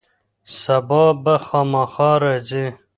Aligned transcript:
سبا 0.59 1.03
به 1.23 1.35
خامخا 1.45 2.11
راځي. 2.23 2.67